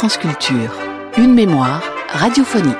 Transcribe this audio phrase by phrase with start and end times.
[0.00, 0.18] France
[1.18, 2.74] une mémoire radiophonique.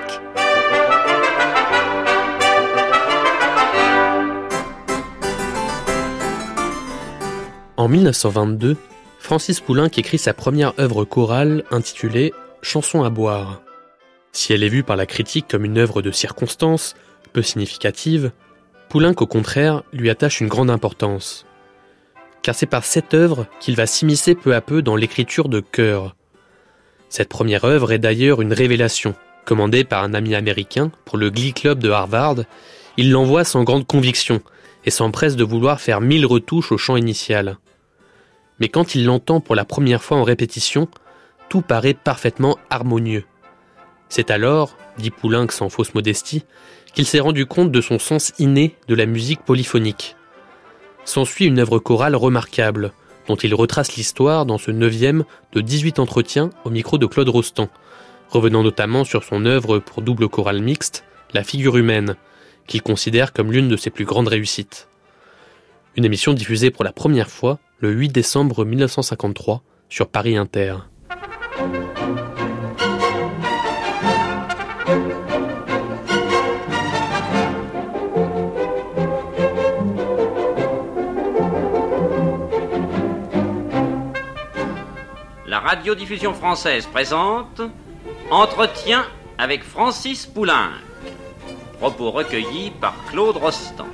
[7.76, 8.79] En 1922,
[9.19, 13.61] Francis Poulenc écrit sa première œuvre chorale intitulée Chanson à boire.
[14.33, 16.95] Si elle est vue par la critique comme une œuvre de circonstance,
[17.34, 18.33] peu significative,
[18.89, 21.45] Poulenc au contraire lui attache une grande importance.
[22.41, 26.16] Car c'est par cette œuvre qu'il va s'immiscer peu à peu dans l'écriture de chœur.
[27.10, 29.16] Cette première œuvre est d'ailleurs une révélation.
[29.45, 32.36] Commandée par un ami américain pour le Glee Club de Harvard,
[32.96, 34.41] il l'envoie sans grande conviction
[34.84, 37.59] et s'empresse de vouloir faire mille retouches au chant initial.
[38.60, 40.88] Mais quand il l'entend pour la première fois en répétition,
[41.48, 43.24] tout paraît parfaitement harmonieux.
[44.08, 46.45] C'est alors, dit Poulenc sans fausse modestie,
[46.95, 50.14] qu'il s'est rendu compte de son sens inné de la musique polyphonique.
[51.05, 52.92] S'ensuit une œuvre chorale remarquable,
[53.31, 57.69] dont il retrace l'histoire dans ce neuvième de 18 entretiens au micro de Claude Rostand,
[58.28, 62.17] revenant notamment sur son œuvre pour double chorale mixte, La figure humaine,
[62.67, 64.89] qu'il considère comme l'une de ses plus grandes réussites.
[65.95, 70.89] Une émission diffusée pour la première fois le 8 décembre 1953 sur Paris Inter.
[85.71, 87.63] Radiodiffusion française présente
[88.29, 89.07] Entretien
[89.39, 90.71] avec Francis Poulenc.
[91.79, 93.87] Propos recueillis par Claude Rostand.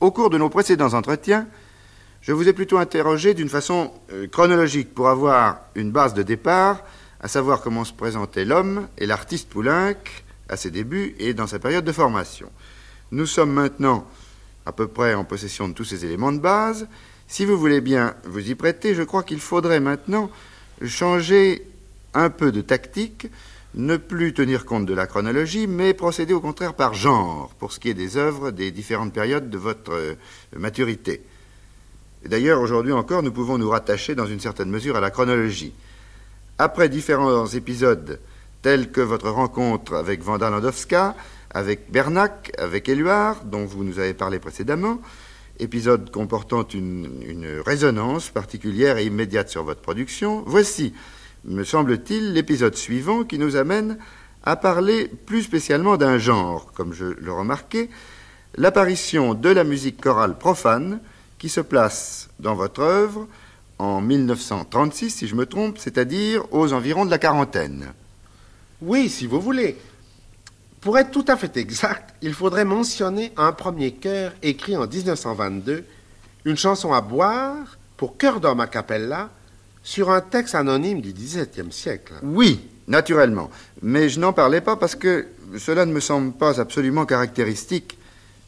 [0.00, 1.46] Au cours de nos précédents entretiens,
[2.22, 6.80] je vous ai plutôt interrogé d'une façon euh, chronologique pour avoir une base de départ,
[7.20, 9.98] à savoir comment se présentait l'homme et l'artiste Poulenc
[10.48, 12.50] à ses débuts et dans sa période de formation.
[13.10, 14.06] Nous sommes maintenant
[14.66, 16.88] à peu près en possession de tous ces éléments de base.
[17.28, 20.30] Si vous voulez bien vous y prêter, je crois qu'il faudrait maintenant
[20.84, 21.66] changer
[22.14, 23.28] un peu de tactique,
[23.74, 27.80] ne plus tenir compte de la chronologie, mais procéder au contraire par genre, pour ce
[27.80, 30.14] qui est des œuvres des différentes périodes de votre euh,
[30.54, 31.22] maturité.
[32.24, 35.72] D'ailleurs, aujourd'hui encore, nous pouvons nous rattacher dans une certaine mesure à la chronologie.
[36.58, 38.20] Après différents épisodes,
[38.62, 41.14] tels que votre rencontre avec Vanda Landowska,
[41.50, 45.00] avec Bernac, avec Éluard, dont vous nous avez parlé précédemment,
[45.58, 50.94] épisode comportant une résonance particulière et immédiate sur votre production, voici
[51.44, 53.98] me semble-t-il, l'épisode suivant qui nous amène
[54.44, 57.90] à parler plus spécialement d'un genre, comme je le remarquais,
[58.56, 61.00] l'apparition de la musique chorale profane
[61.38, 63.26] qui se place dans votre œuvre
[63.78, 67.92] en 1936, si je me trompe, c'est-à-dire aux environs de la quarantaine.
[68.82, 69.76] Oui, si vous voulez.
[70.80, 75.84] Pour être tout à fait exact, il faudrait mentionner un premier chœur écrit en 1922,
[76.44, 79.30] une chanson à boire pour chœur d'homme a cappella,
[79.84, 82.14] sur un texte anonyme du XVIIe siècle.
[82.24, 83.50] Oui, naturellement.
[83.82, 85.26] Mais je n'en parlais pas parce que
[85.58, 87.96] cela ne me semble pas absolument caractéristique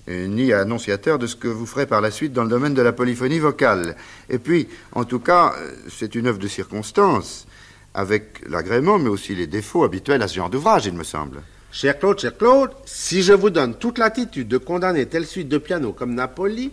[0.09, 2.83] euh, ni annonciateur de ce que vous ferez par la suite dans le domaine de
[2.83, 3.95] la polyphonie vocale.
[4.29, 7.47] Et puis, en tout cas, euh, c'est une œuvre de circonstance,
[7.95, 11.43] avec l'agrément, mais aussi les défauts habituels à ce genre d'ouvrage, il me semble.
[11.73, 15.59] Cher Claude, cher Claude, si je vous donne toute l'attitude de condamner telle suite de
[15.59, 16.71] piano comme Napoli,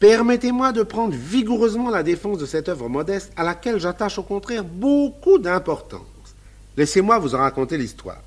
[0.00, 4.64] Permettez-moi de prendre vigoureusement la défense de cette œuvre modeste à laquelle j'attache au contraire
[4.64, 6.00] beaucoup d'importance.
[6.78, 8.22] Laissez-moi vous en raconter l'histoire.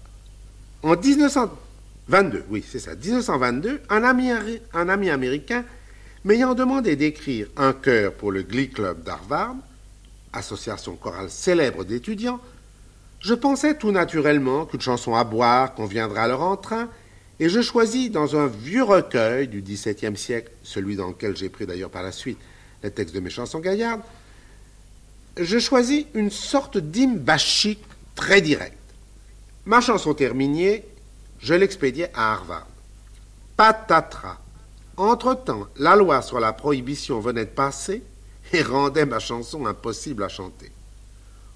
[0.84, 4.30] En 1922, oui, c'est ça, 1922, un ami,
[4.72, 5.66] un ami américain
[6.24, 9.56] m'ayant demandé d'écrire un chœur pour le Glee Club d'Harvard,
[10.34, 12.40] association chorale célèbre d'étudiants,
[13.20, 16.90] je pensais tout naturellement qu'une chanson à boire conviendra à leur entrain
[17.40, 21.66] et je choisis dans un vieux recueil du XVIIe siècle, celui dans lequel j'ai pris
[21.66, 22.38] d'ailleurs par la suite
[22.84, 24.02] les textes de mes chansons gaillardes,
[25.38, 27.84] je choisis une sorte d'hymne bachique
[28.16, 28.78] très direct.
[29.66, 30.84] Ma chanson terminée,
[31.40, 32.68] je l'expédiais à Harvard.
[33.56, 34.38] Patatras.
[34.98, 38.04] Entre-temps, la loi sur la prohibition venait de passer
[38.52, 40.72] et rendait ma chanson impossible à chanter.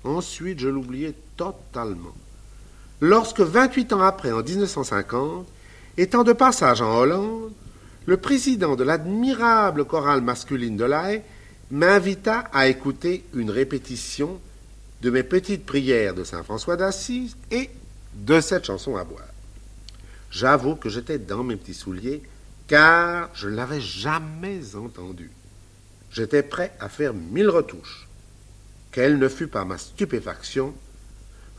[0.03, 2.15] Ensuite, je l'oubliais totalement.
[3.01, 5.45] Lorsque, 28 ans après, en 1950,
[5.97, 7.51] Étant de passage en Hollande,
[8.05, 11.23] le président de l'admirable chorale masculine de l'AE
[11.71, 14.39] m'invita à écouter une répétition
[15.01, 17.71] de mes petites prières de Saint François d'Assise et
[18.13, 19.25] de cette chanson à boire.
[20.29, 22.21] J'avoue que j'étais dans mes petits souliers,
[22.67, 25.31] car je ne l'avais jamais entendue.
[26.11, 28.07] J'étais prêt à faire mille retouches.
[28.91, 30.73] Quelle ne fut pas ma stupéfaction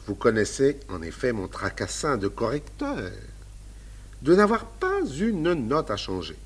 [0.07, 3.11] Vous connaissez en effet mon tracassin de correcteur.
[4.23, 6.37] de n'avoir pas une note à changer.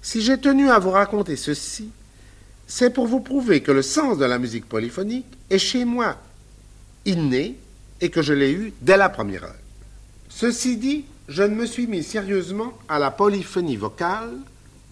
[0.00, 1.90] Si j'ai tenu à vous raconter ceci,
[2.66, 6.16] c'est pour vous prouver que le sens de la musique polyphonique est chez moi
[7.04, 7.58] inné
[8.00, 9.54] et que je l'ai eu dès la première heure.
[10.28, 14.36] Ceci dit, je ne me suis mis sérieusement à la polyphonie vocale,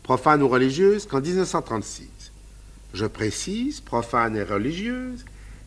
[0.03, 2.09] profane ou religieuse, qu'en 1936.
[2.95, 5.25] Je précise, profane et religieuse,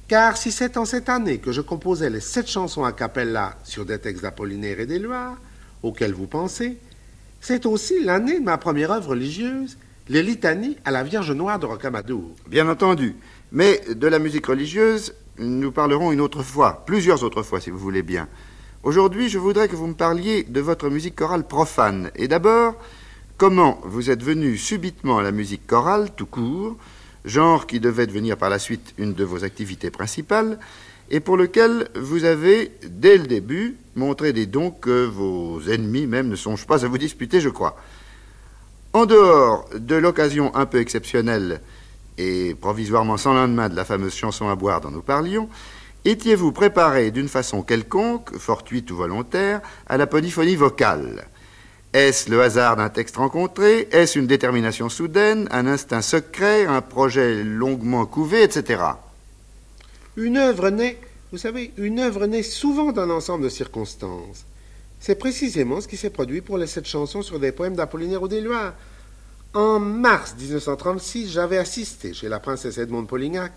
[0.08, 3.86] car si c'est en cette année que je composais les sept chansons a cappella sur
[3.86, 5.38] des textes d'Apollinaire et d'Éluard,
[5.82, 6.78] auxquels vous pensez,
[7.42, 9.78] c'est aussi l'année de ma première œuvre religieuse,
[10.08, 12.32] les litanies à la Vierge Noire de Rocamadour.
[12.48, 13.16] Bien entendu.
[13.52, 17.80] Mais de la musique religieuse, nous parlerons une autre fois, plusieurs autres fois si vous
[17.80, 18.28] voulez bien.
[18.84, 22.12] Aujourd'hui, je voudrais que vous me parliez de votre musique chorale profane.
[22.16, 22.76] Et d'abord,
[23.38, 26.78] comment vous êtes venu subitement à la musique chorale tout court,
[27.26, 30.60] genre qui devait devenir par la suite une de vos activités principales,
[31.10, 36.30] et pour lequel vous avez, dès le début, montré des dons que vos ennemis même
[36.30, 37.78] ne songent pas à vous disputer, je crois.
[38.94, 41.62] En dehors de l'occasion un peu exceptionnelle
[42.18, 45.50] et provisoirement sans lendemain de la fameuse chanson à boire dont nous parlions,
[46.06, 51.28] étiez-vous préparé d'une façon quelconque, fortuite ou volontaire, à la polyphonie vocale?
[51.96, 53.88] Est-ce le hasard d'un texte rencontré?
[53.90, 58.82] Est-ce une détermination soudaine, un instinct secret, un projet longuement couvé, etc.
[60.18, 61.00] Une œuvre naît,
[61.32, 64.44] vous savez, une œuvre naît souvent d'un ensemble de circonstances.
[65.00, 68.28] C'est précisément ce qui s'est produit pour les sept chansons sur des poèmes d'Apollinaire ou
[68.28, 68.74] d'Éluard.
[69.54, 73.54] En mars 1936, j'avais assisté chez la princesse Edmond Polignac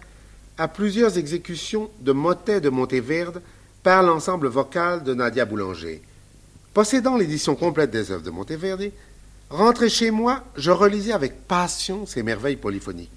[0.59, 3.43] à plusieurs exécutions de motets de Monteverde
[3.83, 6.03] par l'ensemble vocal de Nadia Boulanger.
[6.79, 8.93] Possédant l'édition complète des œuvres de Monteverde,
[9.51, 13.11] rentré chez moi, je relisais avec passion ces merveilles polyphoniques.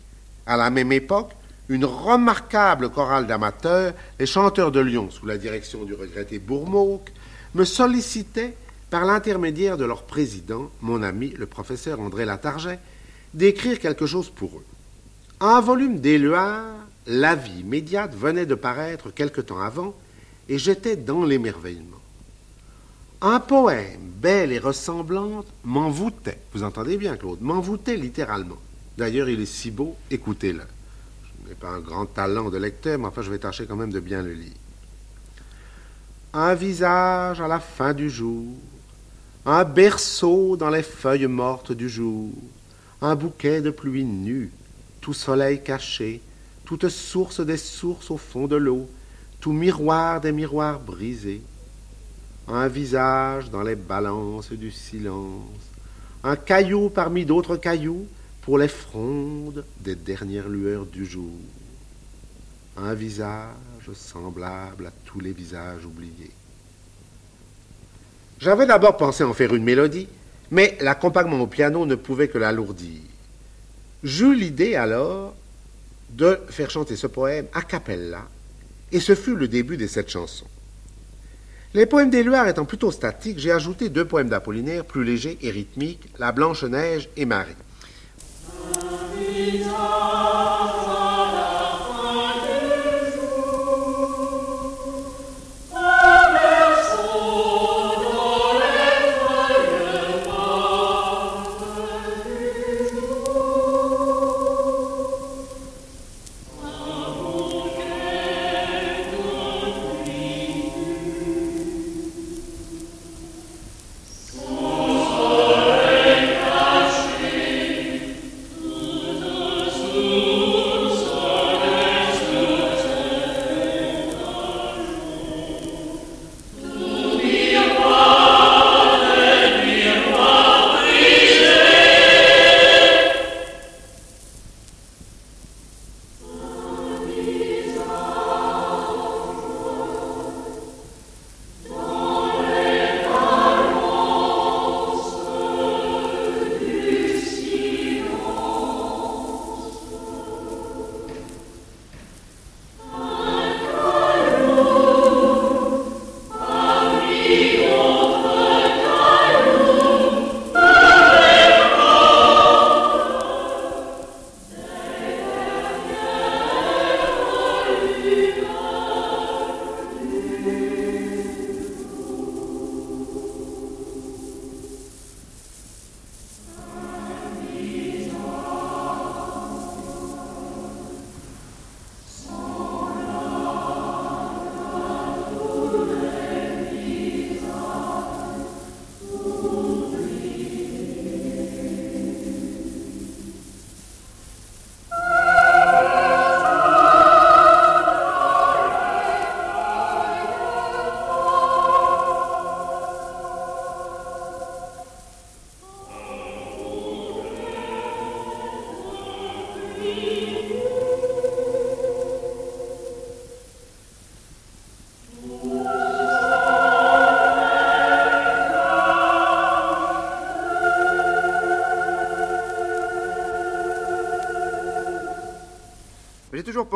[0.47, 1.33] À la même époque,
[1.69, 7.11] une remarquable chorale d'amateurs, les chanteurs de Lyon, sous la direction du regretté Bourmauque,
[7.53, 8.55] me sollicitaient,
[8.89, 12.79] par l'intermédiaire de leur président, mon ami le professeur André Latarget,
[13.35, 14.65] d'écrire quelque chose pour eux.
[15.39, 16.65] Un volume d'Éluard,
[17.05, 19.93] La vie immédiate, venait de paraître quelque temps avant,
[20.49, 22.00] et j'étais dans l'émerveillement.
[23.21, 26.39] Un poème, bel et ressemblant, m'envoûtait.
[26.53, 28.57] Vous entendez bien, Claude, m'envoûtait littéralement.
[28.97, 30.63] D'ailleurs, il est si beau, écoutez-le
[31.51, 33.99] n'ai pas un grand talent de lecteur, mais enfin je vais tâcher quand même de
[33.99, 34.53] bien le lire.
[36.33, 38.45] Un visage à la fin du jour,
[39.45, 42.31] un berceau dans les feuilles mortes du jour,
[43.01, 44.49] un bouquet de pluie nue,
[45.01, 46.21] tout soleil caché,
[46.63, 48.89] toute source des sources au fond de l'eau,
[49.41, 51.41] tout miroir des miroirs brisés,
[52.47, 55.47] un visage dans les balances du silence,
[56.23, 58.07] un caillou parmi d'autres cailloux,
[58.41, 61.37] pour les frondes des dernières lueurs du jour.
[62.75, 63.53] Un visage
[63.93, 66.31] semblable à tous les visages oubliés.
[68.39, 70.07] J'avais d'abord pensé en faire une mélodie,
[70.49, 73.01] mais l'accompagnement au piano ne pouvait que l'alourdir.
[74.03, 75.35] J'eus l'idée alors
[76.09, 78.27] de faire chanter ce poème a cappella,
[78.91, 80.47] et ce fut le début des sept chansons.
[81.73, 86.03] Les poèmes d'Éluard étant plutôt statiques, j'ai ajouté deux poèmes d'Apollinaire plus légers et rythmiques,
[86.19, 87.55] La Blanche-Neige et Marie.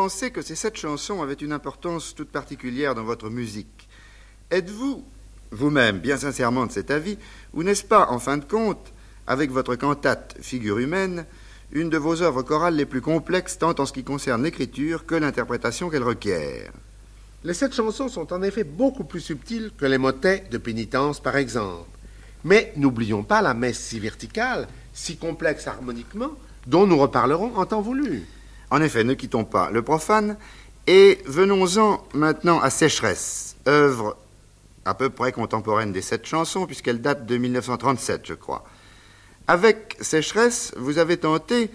[0.06, 3.90] Pensé que ces sept chansons avaient une importance toute particulière dans votre musique?
[4.52, 5.04] Êtes-vous,
[5.50, 7.18] vous-même, bien sincèrement de cet avis,
[7.56, 8.94] ou n'est-ce pas, en fin de compte,
[9.26, 11.26] avec votre cantate Figure humaine,
[11.72, 15.16] une de vos œuvres chorales les plus complexes tant en ce qui concerne l'écriture que
[15.16, 16.72] l'interprétation qu'elle requiert?
[17.44, 21.36] Les sept chansons sont en effet beaucoup plus subtiles que les motets de pénitence, par
[21.36, 21.90] exemple.
[22.44, 26.34] Mais n'oublions pas la messe si verticale, si complexe harmoniquement,
[26.68, 28.28] dont nous reparlerons en temps voulu.
[28.76, 30.36] En effet, ne quittons pas le profane
[30.86, 34.18] et venons-en maintenant à Sécheresse, œuvre
[34.84, 38.66] à peu près contemporaine des sept chansons, puisqu'elle date de 1937, je crois.
[39.48, 41.70] Avec Sécheresse, vous avez tenté,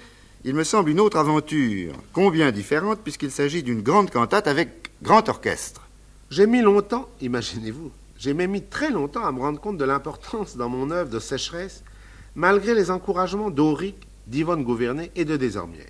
[0.45, 5.27] il me semble, une autre aventure, combien différente, puisqu'il s'agit d'une grande cantate avec grand
[5.31, 5.89] orchestre.
[6.29, 10.59] J'ai mis longtemps, imaginez-vous, j'ai même mis très longtemps à me rendre compte de l'importance
[10.59, 11.83] dans mon œuvre de sécheresse,
[12.35, 15.87] malgré les encouragements d'Auric, d'Yvonne Gouvernet et de Désormier.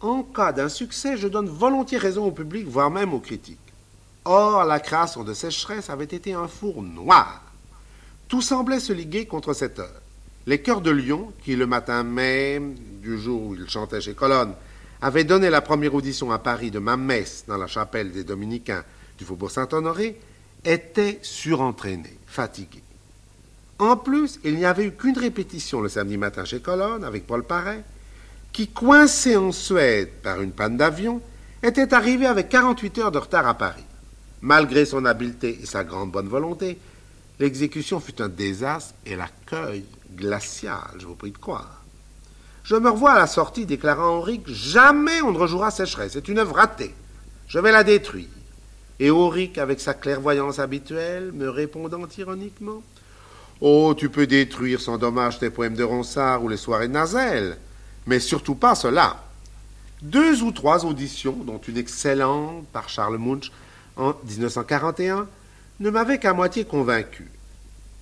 [0.00, 3.58] En cas d'insuccès, je donne volontiers raison au public, voire même aux critiques.
[4.24, 7.42] Or, la création de sécheresse avait été un four noir.
[8.28, 10.02] Tout semblait se liguer contre cette heure.
[10.46, 14.54] Les chœurs de Lyon, qui le matin même du jour où il chantait chez Colonne,
[15.00, 18.84] avaient donné la première audition à Paris de ma messe dans la chapelle des Dominicains
[19.18, 20.18] du Faubourg Saint-Honoré,
[20.64, 22.82] étaient surentraînés, fatigués.
[23.78, 27.44] En plus, il n'y avait eu qu'une répétition le samedi matin chez Colonne avec Paul
[27.44, 27.82] Paré,
[28.56, 31.20] qui, coincé en Suède par une panne d'avion,
[31.62, 33.84] était arrivé avec 48 heures de retard à Paris.
[34.40, 36.78] Malgré son habileté et sa grande bonne volonté,
[37.38, 39.84] l'exécution fut un désastre et l'accueil
[40.14, 41.82] glacial, je vous prie de croire.
[42.64, 46.38] Je me revois à la sortie déclarant Auric Jamais on ne rejouera sécheresse, c'est une
[46.38, 46.94] œuvre ratée.
[47.48, 48.24] Je vais la détruire.
[48.98, 52.82] Et Auric, avec sa clairvoyance habituelle, me répondant ironiquement
[53.60, 57.58] Oh, tu peux détruire sans dommage tes poèmes de Ronsard ou les soirées de Nazel,
[58.06, 59.22] mais surtout pas cela.
[60.02, 63.50] Deux ou trois auditions, dont une excellente par Charles Munch
[63.96, 65.26] en 1941,
[65.80, 67.30] ne m'avaient qu'à moitié convaincu.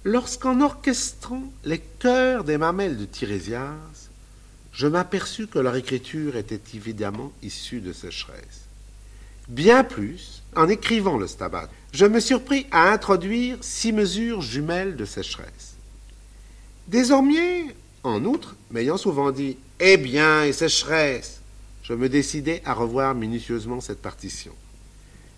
[0.05, 4.11] Lorsqu'en orchestrant les chœurs des mamelles de Tirésias,
[4.73, 8.65] je m'aperçus que leur écriture était évidemment issue de sécheresse.
[9.49, 15.05] Bien plus, en écrivant le stabat, je me surpris à introduire six mesures jumelles de
[15.05, 15.77] sécheresse.
[16.89, 21.41] Désormais, en outre, m'ayant souvent dit Eh bien, et sécheresse,
[21.83, 24.53] je me décidai à revoir minutieusement cette partition.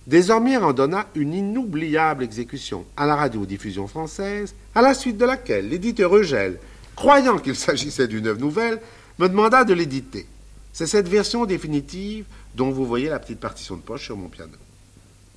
[0.06, 5.68] Désormais en donna une inoubliable exécution à la radiodiffusion française, à la suite de laquelle
[5.68, 6.60] l'éditeur Eugèle,
[6.94, 8.80] croyant qu'il s'agissait d'une œuvre nouvelle,
[9.18, 10.26] me demanda de l'éditer.
[10.72, 14.52] C'est cette version définitive dont vous voyez la petite partition de poche sur mon piano.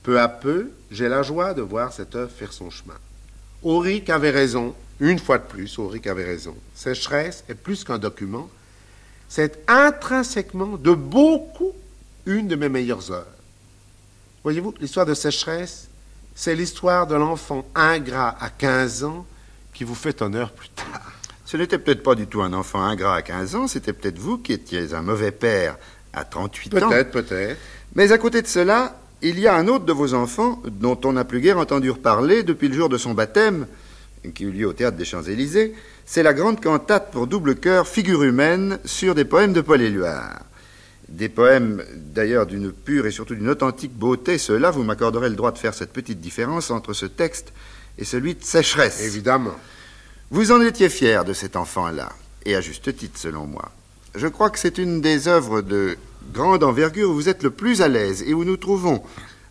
[0.03, 2.97] Peu à peu, j'ai la joie de voir cette œuvre faire son chemin.
[3.63, 6.55] Auric avait raison, une fois de plus, Auric avait raison.
[6.75, 8.49] Sécheresse est plus qu'un document,
[9.29, 11.71] c'est intrinsèquement de beaucoup
[12.25, 13.25] une de mes meilleures œuvres.
[14.43, 15.87] Voyez-vous, l'histoire de sécheresse,
[16.35, 19.25] c'est l'histoire de l'enfant ingrat à 15 ans
[19.73, 21.13] qui vous fait honneur plus tard.
[21.45, 24.37] Ce n'était peut-être pas du tout un enfant ingrat à 15 ans, c'était peut-être vous
[24.37, 25.77] qui étiez un mauvais père
[26.13, 26.89] à 38 ans.
[26.89, 27.57] Peut-être, peut-être.
[27.95, 31.13] Mais à côté de cela, il y a un autre de vos enfants dont on
[31.13, 33.67] n'a plus guère entendu reparler depuis le jour de son baptême,
[34.33, 35.75] qui eut lieu au théâtre des Champs-Élysées.
[36.11, 40.39] C'est la grande cantate pour double chœur Figure humaine sur des poèmes de Paul Éluard.
[41.07, 45.51] Des poèmes d'ailleurs d'une pure et surtout d'une authentique beauté, ceux-là, vous m'accorderez le droit
[45.51, 47.53] de faire cette petite différence entre ce texte
[47.99, 49.03] et celui de Sécheresse.
[49.03, 49.53] Évidemment.
[50.31, 52.09] Vous en étiez fier de cet enfant-là,
[52.43, 53.69] et à juste titre selon moi.
[54.15, 55.95] Je crois que c'est une des œuvres de
[56.33, 59.03] grande envergure où vous êtes le plus à l'aise et où nous trouvons,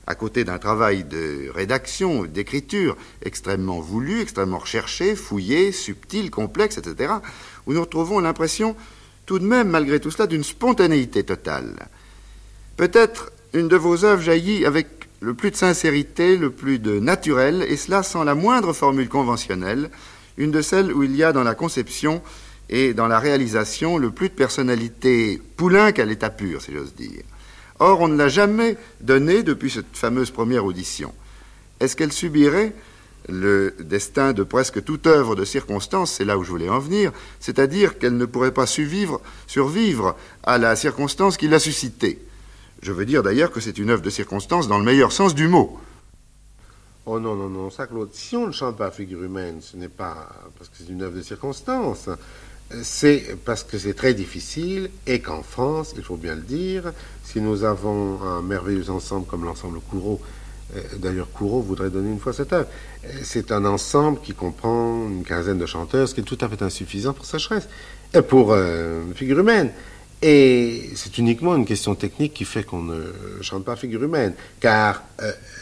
[0.09, 7.13] à côté d'un travail de rédaction, d'écriture extrêmement voulu, extrêmement recherché, fouillé, subtil, complexe, etc.,
[7.67, 8.75] où nous retrouvons l'impression
[9.27, 11.91] tout de même, malgré tout cela, d'une spontanéité totale.
[12.79, 14.87] Peut-être une de vos œuvres jaillit avec
[15.21, 19.91] le plus de sincérité, le plus de naturel, et cela sans la moindre formule conventionnelle,
[20.39, 22.23] une de celles où il y a dans la conception
[22.71, 27.25] et dans la réalisation le plus de personnalité poulain qu'à l'état pur, si j'ose dire.
[27.81, 31.13] Or, on ne l'a jamais donnée depuis cette fameuse première audition.
[31.81, 32.75] Est-ce qu'elle subirait
[33.29, 37.13] le destin de presque toute œuvre de circonstance, c'est là où je voulais en venir,
[37.41, 39.21] c'est-à-dire qu'elle ne pourrait pas survivre,
[40.43, 42.21] à la circonstance qui l'a suscitée.
[42.81, 45.49] Je veux dire d'ailleurs que c'est une œuvre de circonstance dans le meilleur sens du
[45.49, 45.79] mot.
[47.07, 49.89] Oh non, non, non, ça, Claude, si on ne chante pas figure humaine, ce n'est
[49.89, 52.09] pas parce que c'est une œuvre de circonstance,
[52.83, 56.93] c'est parce que c'est très difficile et qu'en France, il faut bien le dire,
[57.25, 60.21] si nous avons un merveilleux ensemble comme l'ensemble Courreau,
[60.77, 62.69] euh, D'ailleurs, Courreau voudrait donner une fois cette œuvre.
[63.05, 66.49] Euh, c'est un ensemble qui comprend une quinzaine de chanteurs, ce qui est tout à
[66.49, 67.69] fait insuffisant pour Sécheresse,
[68.15, 69.71] et pour euh, Figure humaine.
[70.21, 73.01] Et c'est uniquement une question technique qui fait qu'on ne
[73.41, 75.05] chante pas figure humaine, car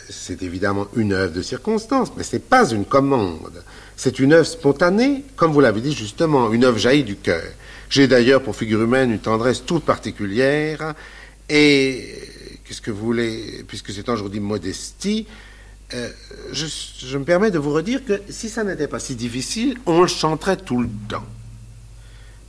[0.09, 3.63] c'est évidemment une œuvre de circonstance, mais ce n'est pas une commande.
[3.97, 7.43] C'est une œuvre spontanée, comme vous l'avez dit justement, une œuvre jaillie du cœur.
[7.89, 10.95] J'ai d'ailleurs pour figure humaine une tendresse toute particulière,
[11.49, 12.15] et
[12.91, 15.27] vous voulez, puisque c'est un jour de modestie,
[15.95, 16.09] euh,
[16.53, 16.67] je,
[16.99, 20.57] je me permets de vous redire que si ça n'était pas si difficile, on chanterait
[20.57, 21.25] tout le temps.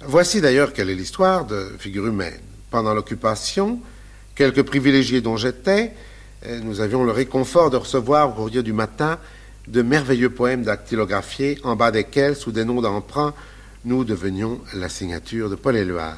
[0.05, 2.39] Voici d'ailleurs quelle est l'histoire de figure humaine.
[2.71, 3.79] Pendant l'occupation,
[4.35, 5.93] quelques privilégiés dont j'étais,
[6.45, 9.19] euh, nous avions le réconfort de recevoir au courrier du matin
[9.67, 13.33] de merveilleux poèmes dactylographiés, en bas desquels, sous des noms d'emprunt,
[13.85, 16.17] nous devenions la signature de Paul Éluard.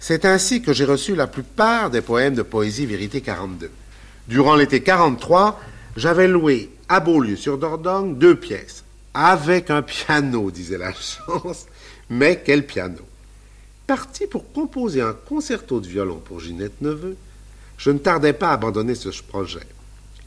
[0.00, 3.70] C'est ainsi que j'ai reçu la plupart des poèmes de Poésie Vérité 42.
[4.28, 5.60] Durant l'été 43,
[5.96, 8.84] j'avais loué à Beaulieu-sur-Dordogne deux pièces,
[9.14, 11.66] avec un piano, disait la chance,
[12.10, 12.98] mais quel piano
[13.86, 17.16] Parti pour composer un concerto de violon pour Ginette Neveu,
[17.78, 19.66] je ne tardais pas à abandonner ce projet.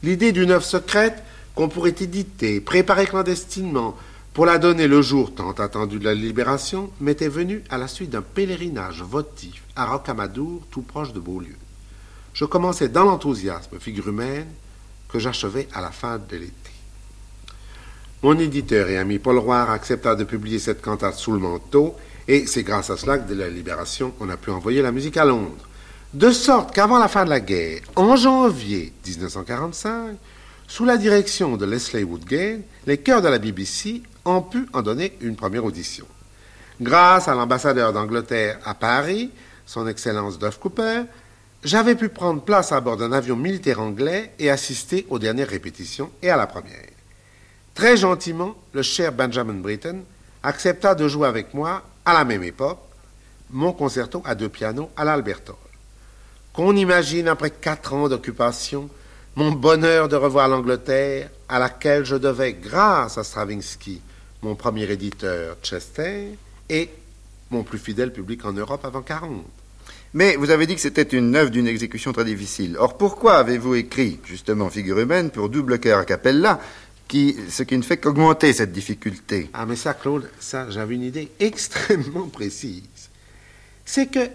[0.02, 1.22] L'idée d'une œuvre secrète
[1.56, 3.96] qu'on pourrait éditer, préparer clandestinement,
[4.34, 8.10] pour la donner le jour tant attendu de la libération, m'était venue à la suite
[8.10, 11.56] d'un pèlerinage votif à Rocamadour, tout proche de Beaulieu.
[12.34, 14.48] Je commençais dans l'enthousiasme figure humaine
[15.08, 16.70] que j'achevais à la fin de l'été.
[18.22, 21.94] Mon éditeur et ami Paul Roire accepta de publier cette cantate sous le manteau,
[22.28, 25.16] et c'est grâce à cela que, dès la libération, on a pu envoyer la musique
[25.16, 25.66] à Londres.
[26.12, 30.18] De sorte qu'avant la fin de la guerre, en janvier 1945,
[30.68, 35.16] sous la direction de Leslie Woodgate, les chœurs de la BBC ont pu en donner
[35.20, 36.06] une première audition.
[36.80, 39.30] Grâce à l'ambassadeur d'Angleterre à Paris,
[39.64, 41.02] son Excellence Duff Cooper,
[41.64, 46.10] j'avais pu prendre place à bord d'un avion militaire anglais et assister aux dernières répétitions
[46.22, 46.90] et à la première.
[47.74, 50.02] Très gentiment, le cher Benjamin Britten
[50.42, 52.78] accepta de jouer avec moi, à la même époque,
[53.50, 55.56] mon concerto à deux pianos à l'Albertol.
[56.52, 58.88] Qu'on imagine, après quatre ans d'occupation,
[59.36, 64.00] mon bonheur de revoir l'Angleterre, à laquelle je devais, grâce à Stravinsky,
[64.42, 66.90] mon premier éditeur Chester, et
[67.50, 69.44] mon plus fidèle public en Europe avant 40.
[70.14, 72.76] Mais vous avez dit que c'était une œuvre d'une exécution très difficile.
[72.78, 76.58] Or, pourquoi avez-vous écrit, justement, figure humaine pour double cœur a cappella,
[77.06, 79.50] qui, ce qui ne fait qu'augmenter cette difficulté?
[79.52, 82.82] Ah, mais ça, Claude, ça, j'avais une idée extrêmement précise.
[83.84, 84.28] C'est que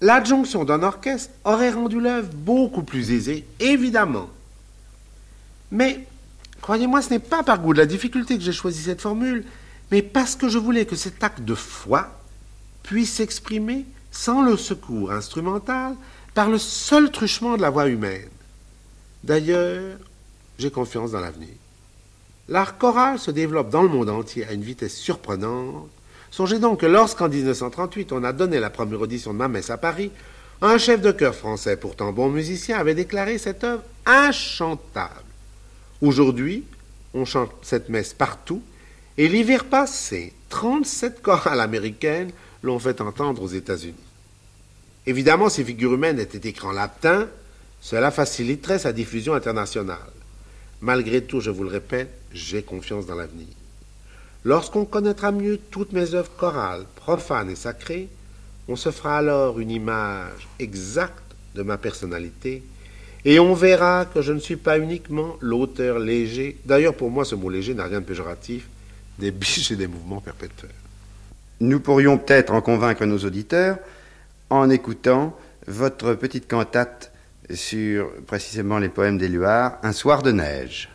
[0.00, 4.28] l'adjonction d'un orchestre aurait rendu l'œuvre beaucoup plus aisée, évidemment.
[5.70, 6.06] Mais,
[6.60, 9.44] croyez-moi, ce n'est pas par goût de la difficulté que j'ai choisi cette formule,
[9.90, 12.08] mais parce que je voulais que cet acte de foi
[12.82, 15.94] puisse s'exprimer sans le secours instrumental
[16.34, 18.28] par le seul truchement de la voix humaine.
[19.24, 19.98] D'ailleurs,
[20.58, 21.54] j'ai confiance dans l'avenir.
[22.48, 25.90] L'art choral se développe dans le monde entier à une vitesse surprenante.
[26.36, 29.78] Songez donc que lorsqu'en 1938 on a donné la première audition de ma messe à
[29.78, 30.10] Paris,
[30.60, 35.24] un chef de chœur français, pourtant bon musicien, avait déclaré cette œuvre inchantable.
[36.02, 36.64] Aujourd'hui,
[37.14, 38.60] on chante cette messe partout,
[39.16, 43.94] et l'hiver passé, 37 chorales américaines l'ont fait entendre aux États-Unis.
[45.06, 47.30] Évidemment, ces figures humaines étaient écrites en latin,
[47.80, 50.12] cela faciliterait sa diffusion internationale.
[50.82, 53.55] Malgré tout, je vous le répète, j'ai confiance dans l'avenir.
[54.44, 58.08] Lorsqu'on connaîtra mieux toutes mes œuvres chorales, profanes et sacrées,
[58.68, 62.62] on se fera alors une image exacte de ma personnalité,
[63.24, 67.34] et on verra que je ne suis pas uniquement l'auteur léger, d'ailleurs pour moi ce
[67.34, 68.68] mot léger n'a rien de péjoratif,
[69.18, 70.70] des biches et des mouvements perpétuels.
[71.60, 73.78] Nous pourrions peut-être en convaincre nos auditeurs
[74.50, 77.12] en écoutant votre petite cantate
[77.52, 80.88] sur précisément les poèmes d'Éluard, Un soir de neige.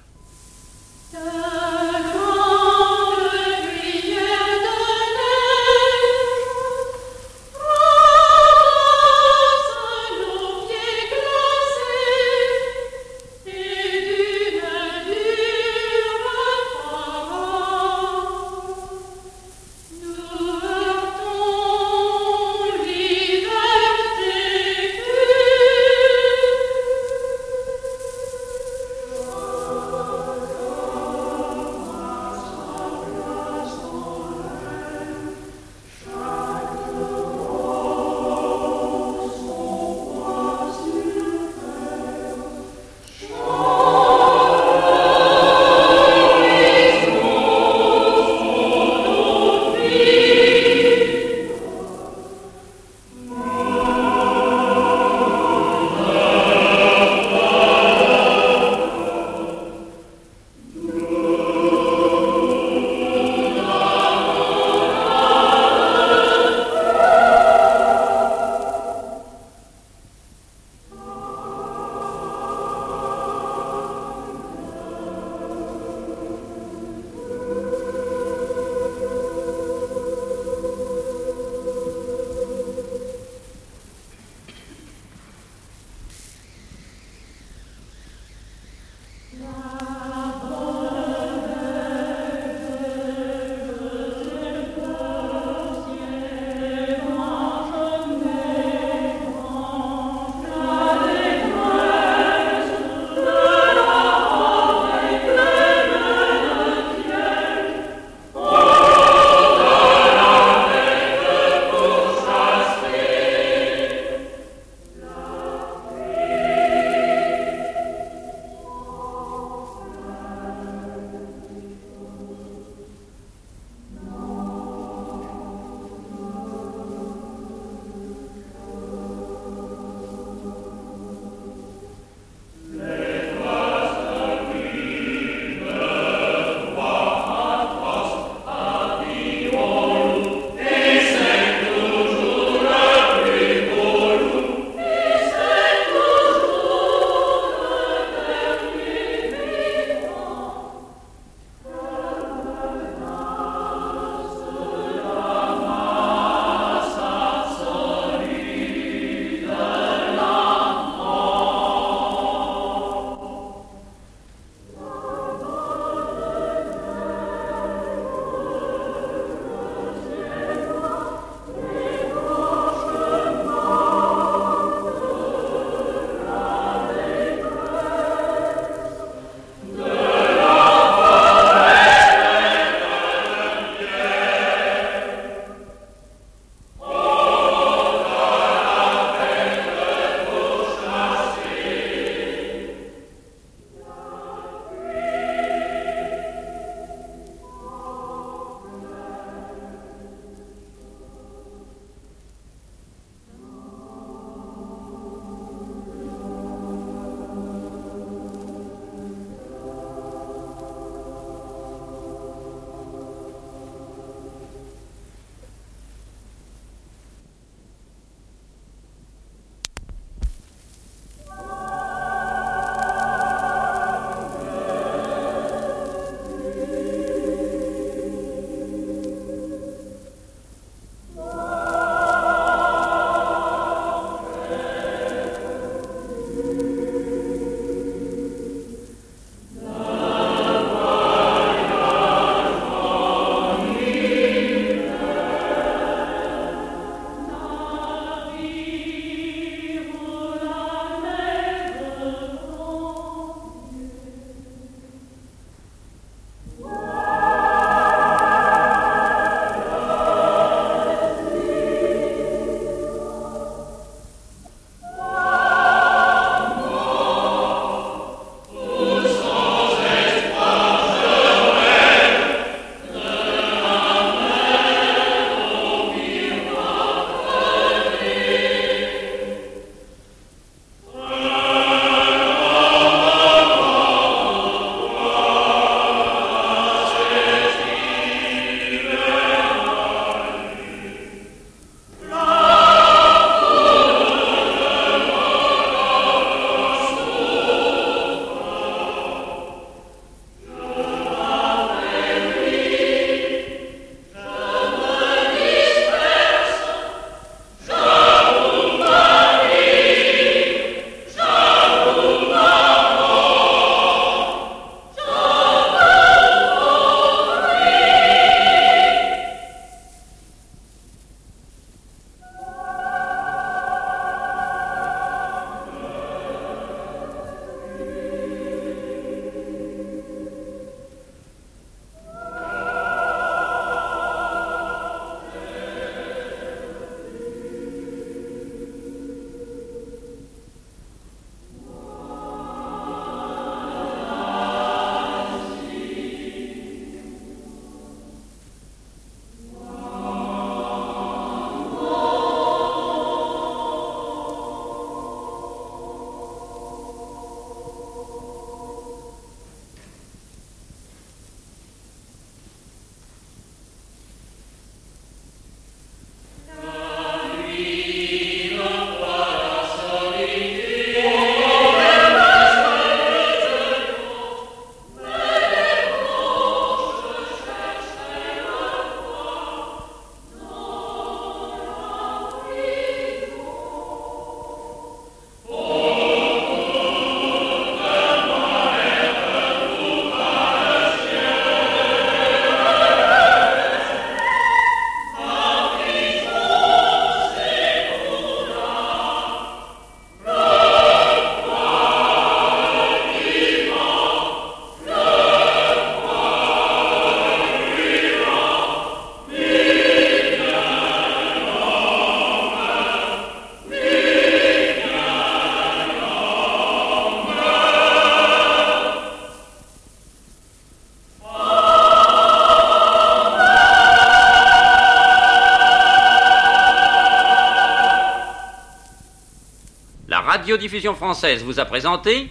[430.51, 432.29] Radiodiffusion française vous a présenté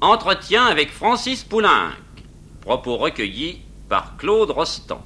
[0.00, 1.90] Entretien avec Francis Poulenc.
[2.60, 5.02] Propos recueillis par Claude Rostand.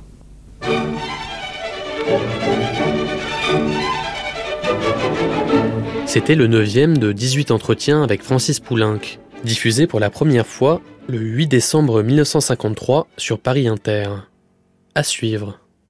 [6.04, 9.00] C'était le neuvième de 18 entretiens avec Francis Poulenc,
[9.44, 14.08] diffusé pour la première fois le 8 décembre 1953 sur Paris Inter.
[14.94, 15.61] À suivre.